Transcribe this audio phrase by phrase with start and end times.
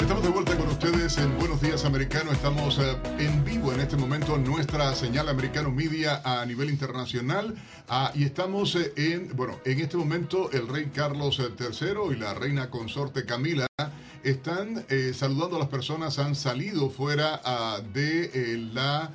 [0.00, 2.30] Estamos de vuelta con ustedes en Buenos Días Americano.
[2.30, 7.54] Estamos eh, en vivo en este momento en nuestra señal Americano Media a nivel internacional.
[7.88, 12.32] Ah, y estamos eh, en, bueno, en este momento el rey Carlos III y la
[12.32, 13.66] reina consorte Camila
[14.22, 19.10] están eh, saludando a las personas, han salido fuera ah, de la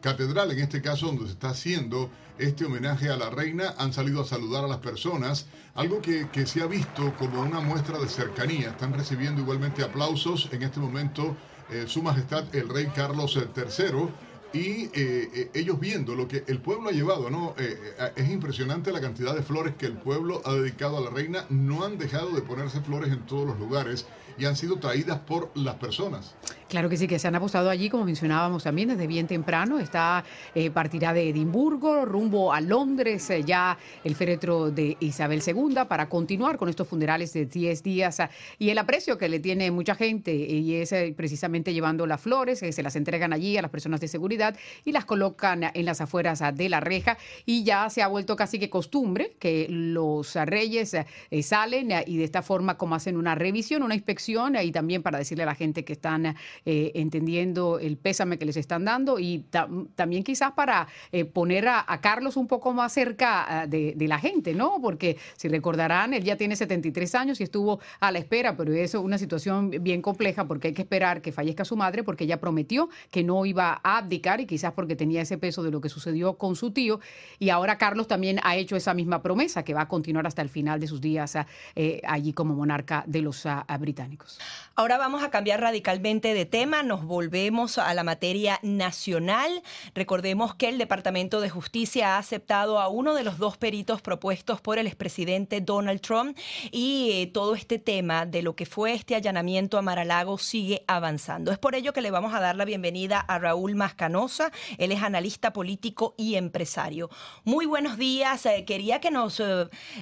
[0.00, 4.20] catedral, en este caso donde se está haciendo este homenaje a la reina, han salido
[4.20, 8.70] a saludar a las personas, algo que, se ha visto como una muestra de cercanía.
[8.70, 11.36] Están recibiendo igualmente aplausos en este momento
[11.70, 14.08] eh, Su Majestad el Rey Carlos III
[14.52, 17.54] y eh, eh, ellos viendo lo que el pueblo ha llevado, ¿no?
[17.58, 21.44] es impresionante la cantidad de flores que el pueblo ha dedicado a la reina.
[21.50, 24.06] No han dejado de ponerse flores en todos los lugares
[24.38, 26.34] y han sido traídas por las personas.
[26.68, 29.78] Claro que sí, que se han apostado allí, como mencionábamos también, desde bien temprano.
[29.78, 35.76] Está eh, partirá de Edimburgo, rumbo a Londres, eh, ya el féretro de Isabel II,
[35.88, 38.20] para continuar con estos funerales de 10 días.
[38.58, 42.58] Y el aprecio que le tiene mucha gente, y es eh, precisamente llevando las flores,
[42.58, 46.42] se las entregan allí a las personas de seguridad y las colocan en las afueras
[46.52, 47.16] de la reja.
[47.44, 50.96] Y ya se ha vuelto casi que costumbre que los reyes
[51.42, 55.44] salen y de esta forma, como hacen una revisión, una inspección, y también para decirle
[55.44, 56.34] a la gente que están
[56.64, 59.44] eh, entendiendo el pésame que les están dando y
[59.94, 64.54] también quizás para eh, poner a, Carlos un poco más cerca ah, de, la gente,
[64.54, 64.80] ¿no?
[64.80, 68.94] Porque si recordarán, él ya tiene 73 años y estuvo a la espera, pero es
[68.94, 72.88] una situación bien compleja porque hay que esperar que fallezca su madre porque ella prometió
[73.10, 76.34] que no iba a abdicar y quizás porque tenía ese peso de lo que sucedió
[76.34, 77.00] con su tío
[77.38, 80.48] y ahora Carlos también ha hecho esa misma promesa que va a continuar hasta el
[80.48, 84.38] final de sus días ah, eh, allí como monarca de los ah, británicos.
[84.74, 89.62] Ahora vamos a cambiar radicalmente de tema, nos volvemos a la materia nacional.
[89.94, 94.60] Recordemos que el Departamento de Justicia ha aceptado a uno de los dos peritos propuestos
[94.60, 96.36] por el expresidente Donald Trump
[96.70, 101.52] y eh, todo este tema de lo que fue este allanamiento a Maralago sigue avanzando.
[101.52, 104.52] Es por ello que le vamos a dar la bienvenida a Raúl Mascanosa.
[104.78, 107.10] Él es analista político y empresario.
[107.44, 108.46] Muy buenos días.
[108.46, 109.42] Eh, quería que nos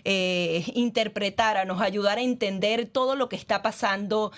[0.04, 4.32] eh, interpretara, nos ayudara a entender todo lo que está pasando,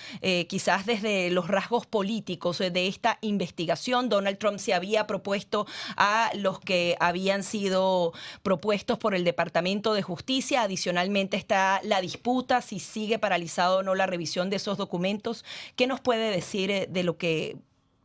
[0.48, 4.10] quizás desde los rasgos políticos de esta investigación.
[4.10, 5.64] Donald Trump se había propuesto
[5.96, 8.12] a los que habían sido
[8.42, 10.60] propuestos por el Departamento de Justicia.
[10.60, 15.42] Adicionalmente está la disputa si sigue paralizado o no la revisión de esos documentos.
[15.74, 17.56] ¿Qué nos puede decir eh, de lo que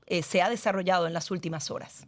[0.07, 2.07] eh, se ha desarrollado en las últimas horas?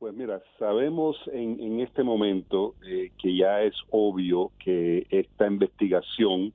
[0.00, 6.52] Pues mira, sabemos en, este momento eh, que ya es obvio que esta investigación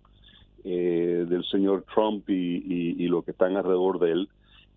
[0.63, 4.29] eh, del señor Trump y, lo que están alrededor de él,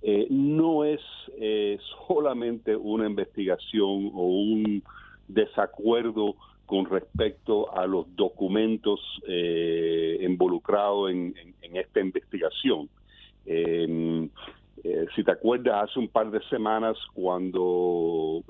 [0.02, 1.00] eh, no es
[1.38, 4.82] eh, solamente una investigación o un
[5.28, 6.34] desacuerdo
[6.66, 9.00] con respecto a los documentos
[10.20, 11.34] involucrados en,
[11.74, 12.88] esta investigación.
[15.14, 18.42] Si te acuerdas, hace un par de semanas cuando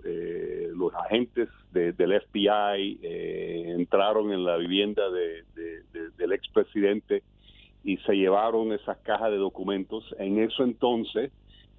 [0.74, 7.22] los agentes del FBI entraron en la vivienda del expresidente
[7.84, 10.04] y se llevaron esas cajas de documentos.
[10.18, 11.32] En eso entonces,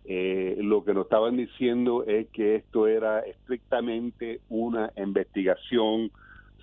[0.06, 6.12] eh, lo que nos estaban diciendo es que esto era estrictamente una investigación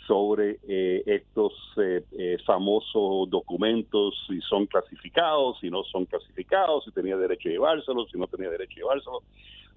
[0.07, 7.17] sobre eh, estos eh, famosos documentos, si son clasificados, si no son clasificados, si tenía
[7.17, 9.23] derecho a llevárselos, si no tenía derecho a llevárselos,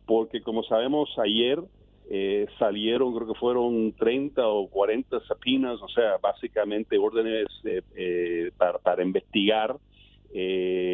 [0.06, 1.60] porque como sabemos ayer
[2.10, 8.52] eh, salieron, creo que fueron 30 o 40 sapinas, o sea, básicamente órdenes eh, eh,
[8.58, 9.78] para, investigar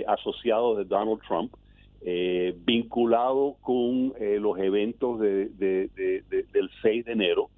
[0.08, 1.54] asociados de Donald Trump,
[2.66, 7.50] vinculado con los eventos del 6 de enero.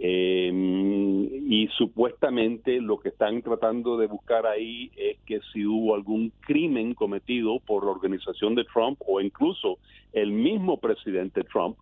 [0.00, 6.94] Y supuestamente lo que están tratando de buscar ahí es que si hubo algún crimen
[6.94, 9.78] cometido por la organización de Trump o incluso
[10.12, 11.76] el mismo presidente Trump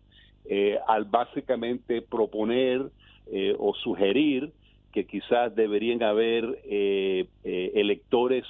[0.49, 2.89] eh, al básicamente proponer
[3.29, 4.51] eh, o sugerir
[4.93, 8.45] que quizás deberían haber eh, eh, electores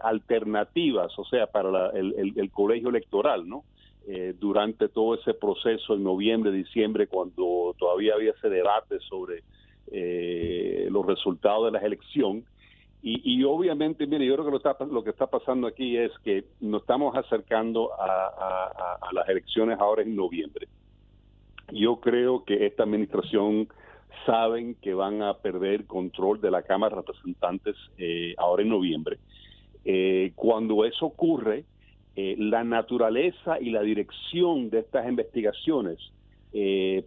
[0.00, 3.62] alternativas, o sea, para el, colegio electoral, ¿no?
[4.38, 9.42] Durante todo ese proceso en noviembre, diciembre, cuando todavía había ese debate sobre
[10.90, 12.44] los resultados de la elección.
[13.02, 16.44] Y, obviamente, mire, yo creo que lo, está, lo, que está pasando aquí es que
[16.60, 20.68] nos estamos acercando a, a las elecciones ahora en noviembre.
[21.72, 23.68] Yo creo que esta administración
[24.26, 29.18] saben que van a perder control de la Cámara de Representantes eh, ahora en noviembre.
[29.84, 31.64] Eh, cuando eso ocurre,
[32.16, 35.98] eh, la naturaleza y la dirección de estas investigaciones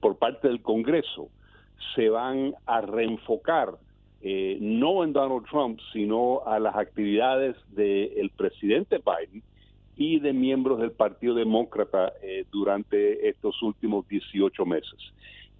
[0.01, 1.29] por parte del Congreso
[1.93, 3.75] se van a reenfocar
[4.23, 9.43] no en Donald Trump, sino a las actividades del presidente Biden
[9.95, 12.11] y de miembros del Partido Demócrata
[12.51, 15.13] durante estos últimos 18 meses.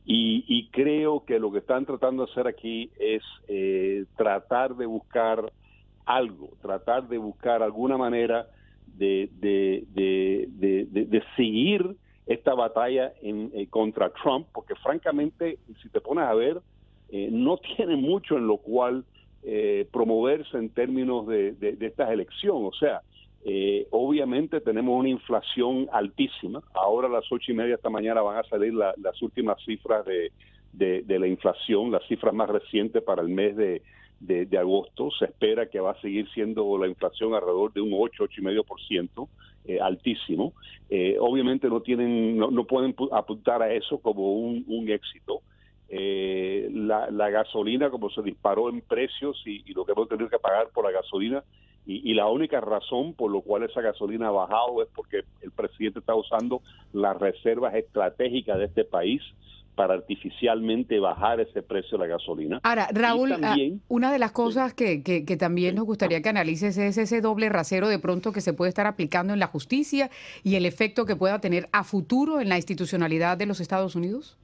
[0.08, 5.52] Y, creo que lo que están tratando de hacer aquí es eh, tratar de buscar
[6.06, 8.48] algo, tratar de buscar alguna manera
[8.98, 11.96] de, de, seguir
[12.26, 16.62] esta batalla en, eh, contra Trump, porque francamente, si te pones a ver,
[17.10, 19.06] eh, no tiene mucho en lo cual
[19.92, 22.68] promoverse en términos de, estas elecciones.
[22.68, 23.02] O sea,
[23.48, 26.64] eh, obviamente tenemos una inflación altísima.
[26.74, 30.32] Ahora a las ocho y media esta mañana van a salir las últimas cifras de,
[31.08, 33.84] la inflación, las cifras más recientes para el mes de,
[34.58, 35.10] agosto.
[35.18, 38.44] Se espera que va a seguir siendo la inflación alrededor de un 8, 8 y
[38.44, 39.30] medio por ciento,
[39.66, 40.54] eh, altísimo.
[40.90, 45.42] Eh, obviamente no tienen, no, pueden apuntar a eso como un, éxito.
[45.90, 50.70] la, gasolina, como se disparó en precios y, y lo que hemos tenido que pagar
[50.74, 51.44] por la gasolina,
[51.88, 56.00] y, la única razón por la cual esa gasolina ha bajado es porque el presidente
[56.00, 56.62] está usando
[56.94, 59.22] las reservas estratégicas de este país
[59.76, 62.60] para artificialmente bajar ese precio de la gasolina.
[62.64, 63.56] Ahora, Raúl, ah,
[63.88, 67.88] una de las cosas que, que, también nos gustaría que analices es ese doble rasero
[67.88, 70.10] de pronto que se puede estar aplicando en la justicia
[70.44, 74.38] y el efecto que pueda tener a futuro en la institucionalidad de los Estados Unidos.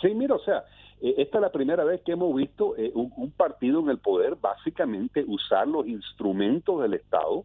[0.00, 0.64] Sí, mira, o sea,
[1.00, 4.36] eh, esta es la primera vez que hemos visto eh, un, partido en el poder
[4.36, 7.44] básicamente usar los instrumentos del Estado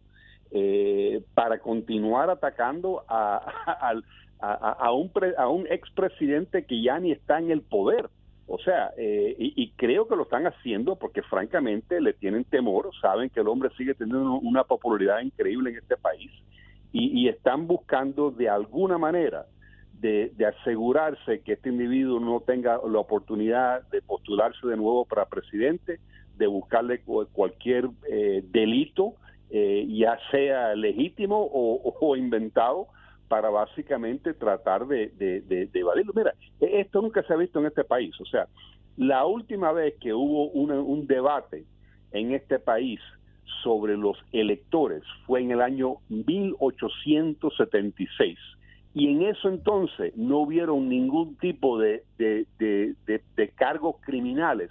[0.58, 3.92] eh, para continuar atacando a,
[4.92, 8.08] un, a un expresidente que ya ni está en el poder.
[8.48, 13.40] O sea, y, creo que lo están haciendo porque francamente le tienen temor, saben que
[13.40, 16.30] el hombre sigue teniendo una popularidad increíble en este país
[16.92, 19.46] y están buscando de alguna manera
[20.00, 26.00] de, asegurarse que este individuo no tenga la oportunidad de postularse de nuevo para presidente,
[26.36, 29.14] de buscarle cualquier eh, delito,
[29.50, 32.88] eh, ya sea legítimo o, inventado,
[33.28, 36.12] para básicamente tratar de, de, evadirlo.
[36.14, 38.18] Mira, e, esto nunca se ha visto en este país.
[38.20, 38.46] O sea,
[38.96, 41.64] la última vez que hubo un debate
[42.12, 43.00] en este país
[43.62, 48.38] sobre los electores fue en el año 1876
[48.94, 52.94] y en eso entonces no hubieron ningún tipo de, de,
[53.54, 54.70] cargos criminales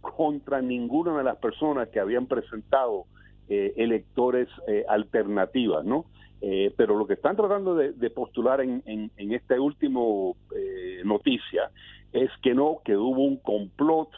[0.00, 3.04] contra ninguna de las personas que habían presentado
[3.48, 6.06] eh, electores eh, alternativas, ¿no?
[6.40, 10.00] Eh, pero lo que están tratando de, postular en, en, en esta última
[11.04, 11.70] noticia
[12.12, 14.10] es que no, que hubo un complot.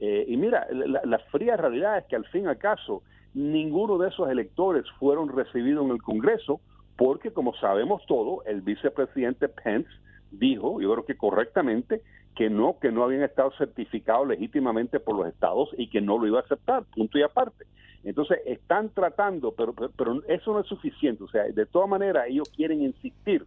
[0.00, 3.02] y mira, la, la, fría realidad es que al fin y al caso,
[3.34, 6.60] ninguno de esos electores fueron recibidos en el Congreso
[6.98, 9.88] porque como sabemos todo, el vicepresidente Pence
[10.32, 12.02] dijo, yo creo que correctamente,
[12.34, 16.26] que no, que no habían estado certificados legítimamente por los estados y que no lo
[16.26, 17.64] iba a aceptar, punto y aparte.
[18.04, 21.24] Entonces están tratando, pero, pero, eso no es suficiente.
[21.24, 23.44] O sea, de todas maneras ellos quieren insistir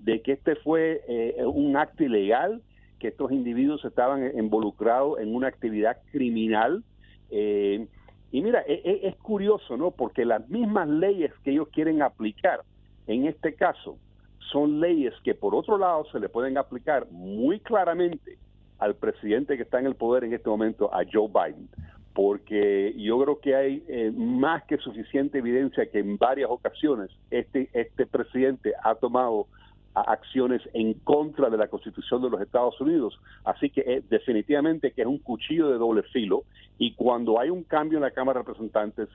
[0.00, 2.62] de que este fue eh, un acto ilegal,
[2.98, 6.82] que estos individuos estaban involucrados en una actividad criminal.
[7.30, 7.86] Eh,
[8.32, 9.90] y mira, es, e, es curioso, ¿no?
[9.90, 12.60] Porque las mismas leyes que ellos quieren aplicar
[13.06, 13.98] en este caso
[14.52, 18.38] son leyes que por otro lado se le pueden aplicar muy claramente
[18.78, 21.68] al presidente que está en el poder en este momento, a Joe Biden,
[22.14, 27.68] porque yo creo que hay eh, más que suficiente evidencia que en varias ocasiones este,
[27.72, 29.46] este presidente ha tomado
[29.94, 33.18] acciones en contra de la Constitución de los Estados Unidos.
[33.44, 36.44] Así que eh, definitivamente que es un cuchillo de doble filo
[36.78, 39.08] y cuando hay un cambio en la Cámara de Representantes,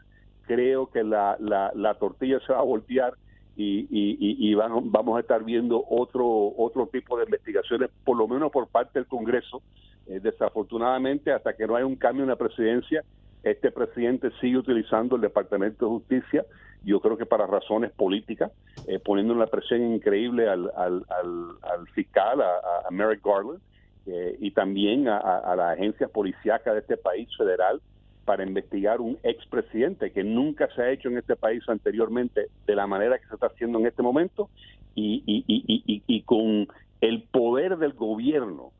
[0.45, 3.13] creo que la, la, la tortilla se va a voltear
[3.57, 8.67] y, y, vamos a estar viendo otro otro tipo de investigaciones, por lo menos por
[8.67, 9.61] parte del Congreso.
[10.07, 13.03] Eh, desafortunadamente, hasta que no haya un cambio en la presidencia,
[13.43, 16.45] este presidente sigue utilizando el Departamento de Justicia,
[16.83, 18.51] yo creo que para razones políticas,
[18.87, 23.59] eh, poniendo una presión increíble al, al, al, fiscal, a, Merrick Garland,
[24.05, 27.81] eh, y también a, a, la agencia policíaca de este país federal
[28.25, 32.87] para investigar un expresidente que nunca se ha hecho en este país anteriormente de la
[32.87, 34.49] manera que se está haciendo en este momento
[34.95, 36.67] y, y, con
[37.01, 38.71] el poder del gobierno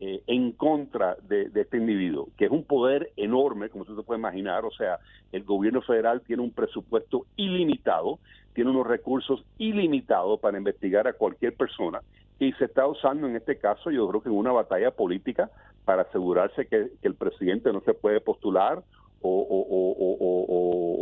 [0.00, 4.18] eh, en contra de, este individuo, que es un poder enorme, como usted se puede
[4.18, 4.98] imaginar, o sea,
[5.30, 8.18] el gobierno federal tiene un presupuesto ilimitado,
[8.54, 12.00] tiene unos recursos ilimitados para investigar a cualquier persona
[12.40, 15.50] y se está usando en este caso, yo creo que en una batalla política
[15.84, 18.82] para asegurarse que, el presidente no se puede postular
[19.22, 20.96] o,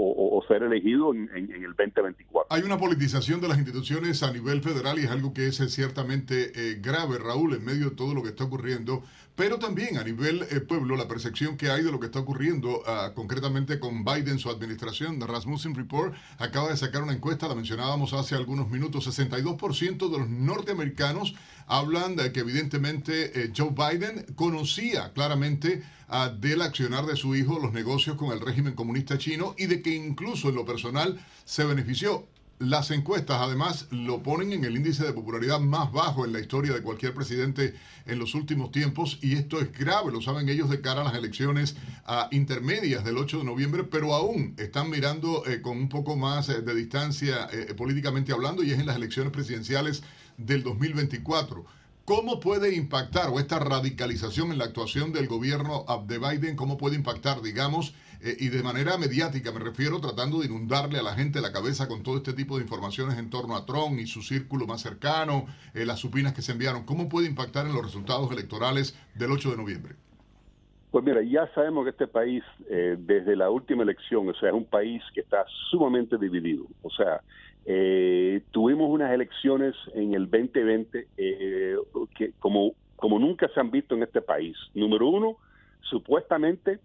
[0.48, 2.46] ser elegido en, el 2024.
[2.50, 6.52] Hay una politización de las instituciones a nivel federal y es algo que es ciertamente
[6.54, 9.02] eh, grave, Raúl, en medio de todo lo que está ocurriendo,
[9.38, 12.82] pero también a nivel eh, pueblo, la percepción que hay de lo que está ocurriendo
[12.88, 17.54] ah, concretamente con Biden, su administración, The Rasmussen Report acaba de sacar una encuesta, la
[17.54, 21.36] mencionábamos hace algunos minutos, 62% de los norteamericanos
[21.68, 27.60] hablan de que evidentemente eh, Joe Biden conocía claramente uh, del accionar de su hijo
[27.60, 31.64] los negocios con el régimen comunista chino y de que incluso en lo personal se
[31.64, 32.26] benefició.
[32.58, 36.72] Las encuestas además lo ponen en el índice de popularidad más bajo en la historia
[36.72, 40.80] de cualquier presidente en los últimos tiempos y esto es grave, lo saben ellos de
[40.80, 41.76] cara a las elecciones
[42.08, 46.48] uh, intermedias del 8 de noviembre, pero aún están mirando eh, con un poco más
[46.48, 50.02] eh, de distancia eh, políticamente hablando y es en las elecciones presidenciales
[50.36, 51.64] del 2024.
[52.04, 56.96] ¿Cómo puede impactar o esta radicalización en la actuación del gobierno de Biden, cómo puede
[56.96, 61.40] impactar, digamos, eh, y de manera mediática, me refiero, tratando de inundarle a la gente
[61.40, 64.66] la cabeza con todo este tipo de informaciones en torno a Trump y su círculo
[64.66, 66.84] más cercano, eh, las supinas que se enviaron?
[66.84, 69.94] ¿Cómo puede impactar en los resultados electorales del 8 de noviembre?
[70.90, 74.54] Pues mira, ya sabemos que este país, eh, desde la última elección, o sea, es
[74.54, 76.64] un país que está sumamente dividido.
[76.82, 77.20] O sea,
[77.66, 81.76] eh, tuvimos unas elecciones en el 2020 eh,
[82.16, 84.56] que como, como nunca se han visto en este país.
[84.74, 85.36] Número uno,
[85.82, 86.80] supuestamente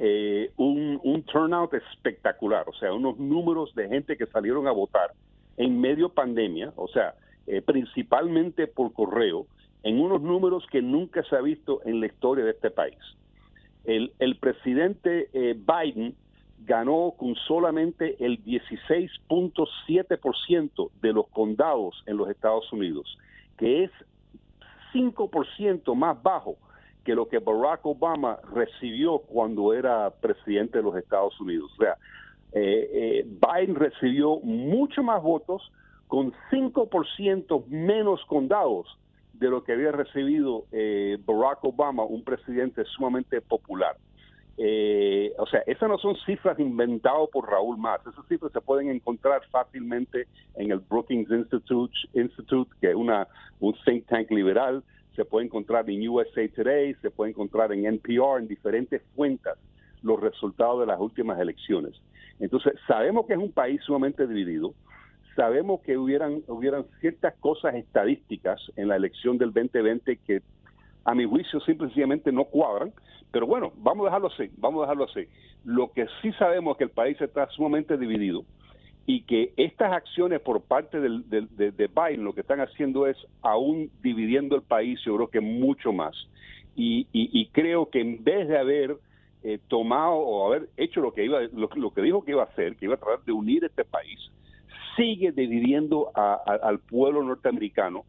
[0.00, 5.12] eh, un, un turnout espectacular, o sea, unos números de gente que salieron a votar
[5.56, 7.14] en medio pandemia, o sea,
[7.66, 9.46] principalmente por correo,
[9.82, 12.96] en unos números que nunca se ha visto en la historia de este país.
[13.84, 16.14] El, el presidente Biden
[16.64, 23.18] ganó con solamente el 16.7% de los condados en los Estados Unidos,
[23.58, 23.90] que es
[24.92, 26.56] 5% más bajo
[27.04, 31.70] que lo que Barack Obama recibió cuando era presidente de los Estados Unidos.
[31.74, 31.96] O sea,
[32.52, 35.70] eh, eh, Biden recibió mucho más votos
[36.08, 38.86] con 5% menos condados
[39.34, 43.96] de lo que había recibido eh, Barack Obama, un presidente sumamente popular.
[44.62, 48.90] Eh, o sea, esas no son cifras inventadas por Raúl Más, esas cifras se pueden
[48.90, 50.26] encontrar fácilmente
[50.56, 53.26] en el Brookings Institute, Institute que es una,
[53.60, 54.84] un think tank liberal,
[55.20, 59.52] se puede encontrar en USA Today, se puede encontrar en NPR, en diferentes fuentes,
[60.02, 61.92] los resultados de las últimas elecciones.
[62.38, 64.72] Entonces, sabemos que es un país sumamente dividido,
[65.36, 70.40] sabemos que hubieran, hubieran ciertas cosas estadísticas en la elección del 2020 que
[71.04, 72.90] a mi juicio simplemente no cuadran,
[73.30, 75.28] pero bueno, vamos a dejarlo así, vamos a dejarlo así.
[75.66, 78.42] Lo que sí sabemos es que el país está sumamente dividido
[79.10, 83.90] y que estas acciones por parte del, de, Biden lo que están haciendo es aún
[84.04, 86.14] dividiendo el país, yo creo que mucho más.
[86.76, 88.96] Y, creo que en vez de haber
[89.42, 92.76] eh, tomado o haber hecho lo que iba lo, que dijo que iba a hacer,
[92.76, 94.20] que iba a tratar de unir este país,
[94.96, 98.04] sigue dividiendo al pueblo norteamericano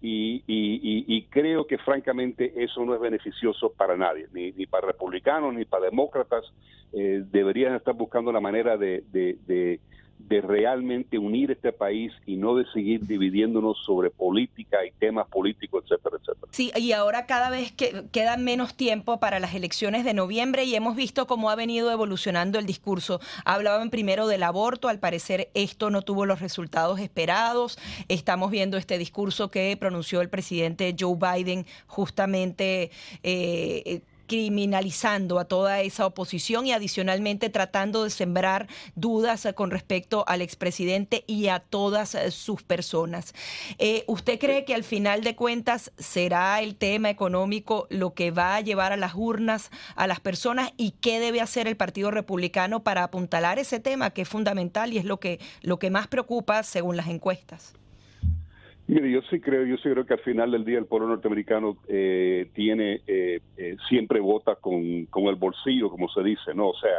[0.00, 5.86] y, creo que francamente eso no es beneficioso para nadie, ni, para republicanos ni para
[5.86, 6.44] demócratas.
[6.92, 9.80] Eh, deberían estar buscando la manera de, de
[10.28, 16.16] realmente unir este país y no de seguir dividiéndonos sobre política y temas políticos, etcétera,
[16.20, 16.48] etcétera.
[16.50, 20.74] Sí, y ahora cada vez que queda menos tiempo para las elecciones de noviembre y
[20.74, 23.20] hemos visto cómo ha venido evolucionando el discurso.
[23.44, 27.78] Hablaban primero del aborto, al parecer esto no tuvo los resultados esperados.
[28.08, 32.90] Estamos viendo este discurso que pronunció el presidente Joe Biden justamente
[33.22, 40.42] eh, criminalizando a toda esa oposición y adicionalmente tratando de sembrar dudas con respecto al
[40.42, 43.34] expresidente y a todas eh, sus personas.
[43.78, 48.56] Eh, ¿Usted cree que al final de cuentas será el tema económico lo que va
[48.56, 52.82] a llevar a las urnas a las personas y qué debe hacer el Partido Republicano
[52.82, 56.62] para apuntalar ese tema que es fundamental y es lo que, lo que más preocupa
[56.62, 57.74] según las encuestas?
[58.86, 61.78] Mire, yo sí creo, yo sí creo que al final del día el pueblo norteamericano
[61.88, 66.68] eh, tiene, eh, eh, siempre vota con, con, el bolsillo, como se dice, ¿no?
[66.68, 66.90] O sea,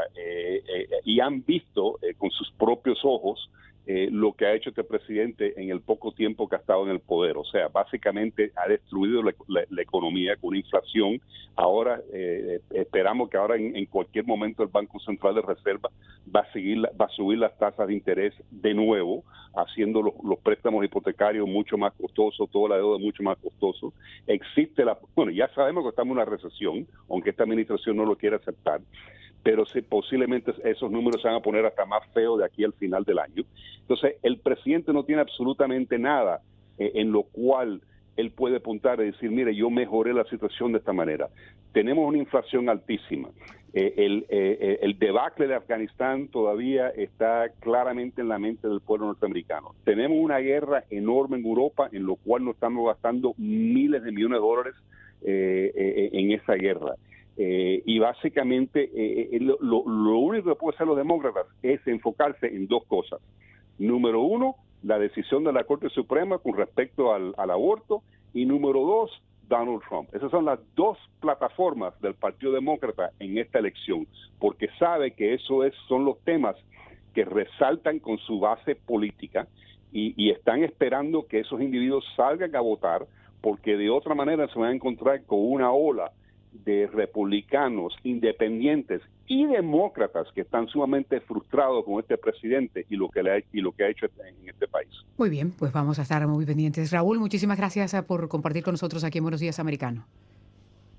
[1.03, 3.51] y han visto con sus propios ojos
[3.87, 6.91] eh, lo que ha hecho este presidente en el poco tiempo que ha estado en
[6.91, 7.37] el poder.
[7.37, 9.31] O sea, básicamente ha destruido la,
[9.81, 11.21] economía con una inflación.
[11.55, 15.91] Ahora eh, esperamos que ahora en, cualquier momento el Banco Central de Reserva
[16.35, 19.23] va a seguir, va a subir las tasas de interés de nuevo,
[19.55, 23.93] haciendo los, préstamos hipotecarios mucho más costosos, toda la deuda mucho más costoso.
[24.25, 28.15] Existe la, bueno, ya sabemos que estamos en una recesión, aunque esta administración no lo
[28.15, 28.81] quiera aceptar
[29.45, 33.03] pero posiblemente esos números se van a poner hasta más feos de aquí al final
[33.03, 33.43] del año.
[33.81, 36.41] Entonces, el presidente no tiene absolutamente nada
[36.79, 37.79] eh, en lo cual
[38.17, 41.29] él puede apuntar y decir, mire, yo mejoré la situación de esta manera.
[41.73, 43.29] Tenemos una inflación altísima.
[43.75, 49.05] Eh, el, eh, el, debacle de Afganistán todavía está claramente en la mente del pueblo
[49.05, 49.75] norteamericano.
[49.83, 54.37] Tenemos una guerra enorme en Europa en lo cual nos estamos gastando miles de millones
[54.37, 54.73] de dólares
[55.21, 56.95] en esa guerra.
[57.37, 62.67] Eh, y básicamente eh, eh, lo, único que pueden hacer los demócratas es enfocarse en
[62.67, 63.19] dos cosas.
[63.77, 68.03] Número uno, la decisión de la Corte Suprema con respecto al, aborto.
[68.33, 69.11] Y número dos,
[69.47, 70.13] Donald Trump.
[70.13, 74.07] Esas son las dos plataformas del Partido Demócrata en esta elección,
[74.39, 76.55] porque sabe que eso es, son los temas
[77.13, 79.47] que resaltan con su base política
[79.93, 83.05] y, y están esperando que esos individuos salgan a votar,
[83.39, 86.11] porque de otra manera se van a encontrar con una ola
[86.63, 93.23] de republicanos, independientes y demócratas que están sumamente frustrados con este presidente y lo que
[93.23, 94.89] le ha, y lo que ha hecho en este país.
[95.17, 96.91] Muy bien, pues vamos a estar muy pendientes.
[96.91, 100.05] Raúl, muchísimas gracias eh, por compartir con nosotros aquí en Buenos Días Americano.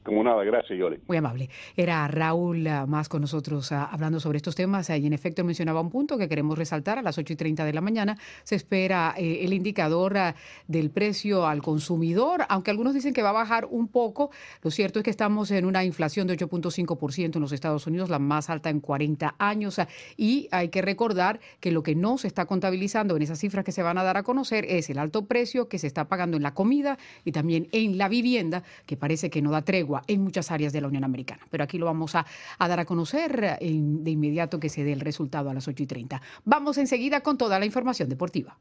[0.07, 1.01] Como nada, gracias, Yoli.
[1.09, 1.51] Muy amable.
[1.77, 5.81] Era Raúl ah, más con nosotros ah, hablando sobre estos temas y en efecto mencionaba
[5.81, 7.01] un punto que queremos resaltar.
[7.01, 10.37] A las 8 y 30 de la mañana se espera eh, el indicador ah,
[10.69, 14.31] del precio al consumidor, aunque algunos dicen que va a bajar un poco.
[14.63, 18.21] Lo cierto es que estamos en una inflación de 8.5% en los Estados Unidos, la
[18.21, 19.81] más alta en 40 años.
[20.17, 23.73] Y hay que recordar que lo que no se está contabilizando en esas cifras que
[23.73, 26.45] se van a dar a conocer es el alto precio que se está pagando en
[26.45, 30.51] la comida y también en la vivienda, que parece que no da tregua en muchas
[30.51, 31.47] áreas de la Unión Americana.
[31.51, 32.27] Pero aquí lo vamos a,
[32.59, 35.87] dar a conocer eh, de inmediato que se dé el resultado a las 8 y
[35.87, 36.23] 30.
[36.45, 38.59] Vamos enseguida con toda la información deportiva.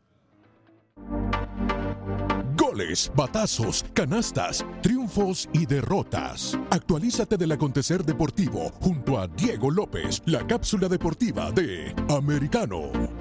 [2.58, 6.58] Goles, batazos, canastas, triunfos y derrotas.
[6.70, 13.15] Actualízate del acontecer deportivo junto a Diego López, la cápsula deportiva de Americano.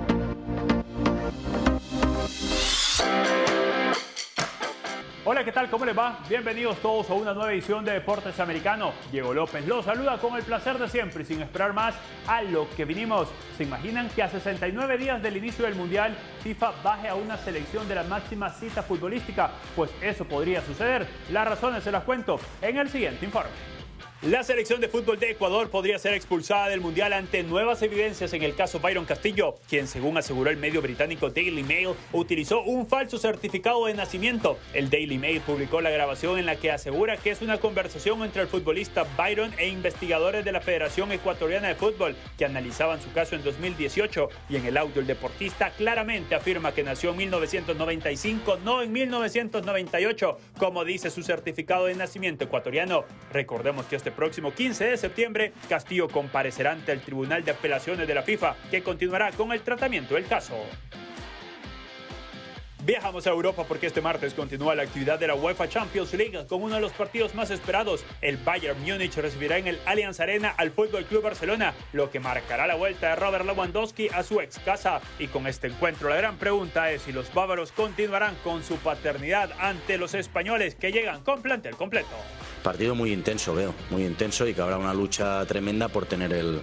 [5.26, 5.70] Hola, ¿qué tal?
[5.70, 6.18] ¿Cómo les va?
[6.28, 8.92] Bienvenidos todos a una nueva edición de Deportes Americano.
[9.10, 11.94] Diego López los saluda con el placer de siempre y sin esperar más
[12.26, 13.28] a lo que vinimos.
[13.56, 17.88] ¿Se imaginan que a 69 días del inicio del Mundial FIFA baje a una selección
[17.88, 19.50] de la máxima cita futbolística?
[19.74, 21.06] Pues eso podría suceder.
[21.30, 23.83] Las razones se las cuento en el siguiente informe.
[24.24, 28.42] La selección de fútbol de Ecuador podría ser expulsada del Mundial ante nuevas evidencias en
[28.42, 33.18] el caso Byron Castillo, quien según aseguró el medio británico Daily Mail, utilizó un falso
[33.18, 34.56] certificado de nacimiento.
[34.72, 38.40] El Daily Mail publicó la grabación en la que asegura que es una conversación entre
[38.40, 43.36] el futbolista Byron e investigadores de la Federación Ecuatoriana de Fútbol que analizaban su caso
[43.36, 48.80] en 2018 y en el audio el deportista claramente afirma que nació en 1995, no
[48.80, 53.04] en 1998, como dice su certificado de nacimiento ecuatoriano.
[53.30, 58.14] Recordemos que este próximo 15 de septiembre, Castillo comparecerá ante el Tribunal de Apelaciones de
[58.14, 60.54] la FIFA, que continuará con el tratamiento del caso.
[62.84, 66.62] Viajamos a Europa porque este martes continúa la actividad de la UEFA Champions League con
[66.62, 68.04] uno de los partidos más esperados.
[68.20, 72.66] El Bayern Múnich recibirá en el Allianz Arena al Fútbol Club Barcelona, lo que marcará
[72.66, 75.00] la vuelta de Robert Lewandowski a su ex casa.
[75.18, 79.50] Y con este encuentro, la gran pregunta es si los bávaros continuarán con su paternidad
[79.60, 82.14] ante los españoles que llegan con plantel completo.
[82.62, 86.60] Partido muy intenso, veo, muy intenso y que habrá una lucha tremenda por tener el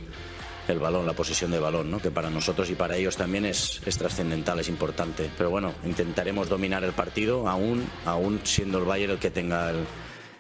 [0.71, 1.99] el balón, la posesión de balón, ¿no?
[1.99, 5.29] que para nosotros y para ellos también es, trascendental, es importante.
[5.37, 9.85] Pero bueno, intentaremos dominar el partido, aún, aún siendo el Bayern el que tenga el,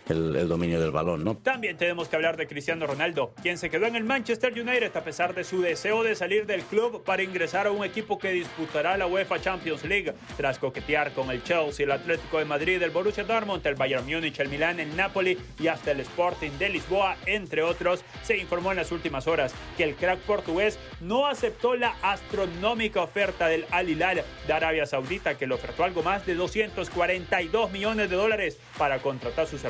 [0.09, 1.37] el, dominio del balón, ¿no?
[1.37, 5.03] También tenemos que hablar de Cristiano Ronaldo, quien se quedó en el Manchester United a
[5.03, 8.97] pesar de su deseo de salir del club para ingresar a un equipo que disputará
[8.97, 13.23] la UEFA Champions League, tras coquetear con el Chelsea, el Atlético de Madrid, el Borussia
[13.23, 17.61] Dortmund, el Bayern Múnich, el Milán, el Napoli y hasta el Sporting de Lisboa, entre
[17.63, 23.01] otros, se informó en las últimas horas que el crack portugués no aceptó la astronómica
[23.01, 28.09] oferta del Al Hilal de Arabia Saudita, que le ofertó algo más de 242 millones
[28.09, 29.63] de dólares para contratar sus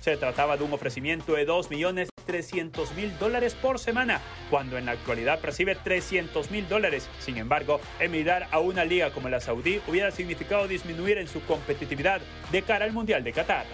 [0.00, 5.76] se trataba de un ofrecimiento de 2.300.000 dólares por semana, cuando en la actualidad percibe
[5.76, 7.08] 300.000 dólares.
[7.18, 12.20] Sin embargo, emigrar a una liga como la Saudí hubiera significado disminuir en su competitividad
[12.52, 13.66] de cara al Mundial de Qatar.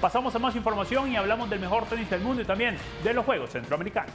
[0.00, 3.24] Pasamos a más información y hablamos del mejor tenis del mundo y también de los
[3.24, 4.14] Juegos Centroamericanos.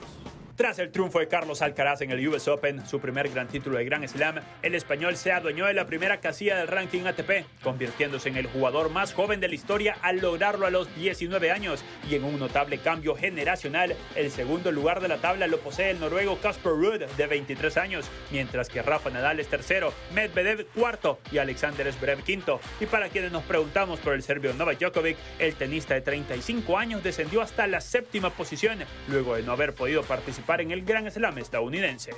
[0.56, 3.84] Tras el triunfo de Carlos Alcaraz en el US Open, su primer gran título de
[3.84, 8.38] Grand Slam, el español se adueñó de la primera casilla del ranking ATP, convirtiéndose en
[8.38, 11.84] el jugador más joven de la historia al lograrlo a los 19 años.
[12.10, 16.00] Y en un notable cambio generacional, el segundo lugar de la tabla lo posee el
[16.00, 21.38] noruego Casper Ruud, de 23 años, mientras que Rafa Nadal es tercero, Medvedev cuarto y
[21.38, 22.62] Alexander Zverev quinto.
[22.80, 27.04] Y para quienes nos preguntamos por el serbio Novak Djokovic, el tenista de 35 años
[27.04, 30.02] descendió hasta la séptima posición, luego de no haber podido
[30.62, 32.12] en el Gran Slam estadounidense.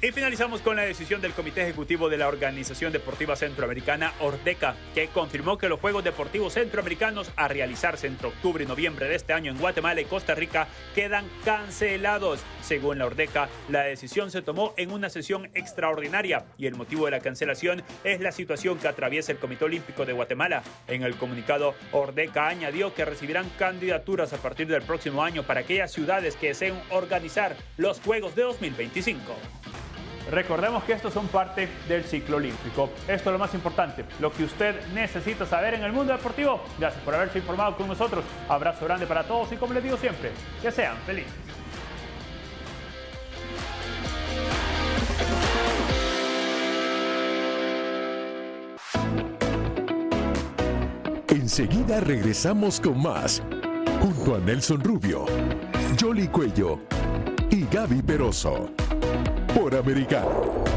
[0.00, 5.08] Y finalizamos con la decisión del Comité Ejecutivo de la Organización Deportiva Centroamericana, Ordeca, que
[5.08, 9.50] confirmó que los Juegos Deportivos Centroamericanos a realizarse entre octubre y noviembre de este año
[9.50, 12.38] en Guatemala y Costa Rica quedan cancelados.
[12.62, 17.10] Según la Ordeca, la decisión se tomó en una sesión extraordinaria y el motivo de
[17.10, 20.62] la cancelación es la situación que atraviesa el Comité Olímpico de Guatemala.
[20.86, 25.90] En el comunicado, Ordeca añadió que recibirán candidaturas a partir del próximo año para aquellas
[25.90, 29.34] ciudades que deseen organizar los Juegos de 2025.
[30.30, 32.90] Recordemos que estos son parte del ciclo olímpico.
[33.08, 36.62] Esto es lo más importante, lo que usted necesita saber en el mundo deportivo.
[36.78, 38.24] Gracias por haberse informado con nosotros.
[38.48, 41.32] Abrazo grande para todos y como les digo siempre, que sean felices.
[51.28, 53.42] Enseguida regresamos con más,
[54.02, 55.24] junto a Nelson Rubio,
[55.98, 56.78] Jolly Cuello
[57.50, 58.70] y Gaby Peroso
[59.54, 60.67] por americano.